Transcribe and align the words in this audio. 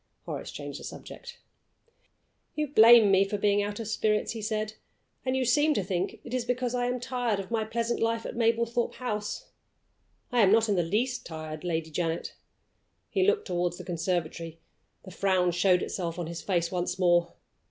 Horace 0.25 0.49
changed 0.49 0.79
the 0.79 0.83
subject. 0.83 1.37
"You 2.55 2.65
blame 2.69 3.11
me 3.11 3.23
for 3.23 3.37
being 3.37 3.61
out 3.61 3.79
of 3.79 3.87
spirits," 3.87 4.31
he 4.31 4.41
said; 4.41 4.73
"and 5.23 5.37
you 5.37 5.45
seem 5.45 5.75
to 5.75 5.83
think 5.83 6.19
it 6.23 6.33
is 6.33 6.43
because 6.43 6.73
I 6.73 6.87
am 6.87 6.99
tired 6.99 7.39
of 7.39 7.51
my 7.51 7.65
pleasant 7.65 7.99
life 7.99 8.25
at 8.25 8.35
Mablethorpe 8.35 8.95
House. 8.95 9.51
I 10.31 10.41
am 10.41 10.51
not 10.51 10.67
in 10.67 10.75
the 10.75 10.81
least 10.81 11.23
tired, 11.23 11.63
Lady 11.63 11.91
Janet." 11.91 12.33
He 13.11 13.27
looked 13.27 13.45
toward 13.45 13.73
the 13.73 13.83
conservatory: 13.83 14.59
the 15.03 15.11
frown 15.11 15.51
showed 15.51 15.83
itself 15.83 16.17
on 16.17 16.25
his 16.25 16.41
face 16.41 16.71
once 16.71 16.97
more. 16.97 17.33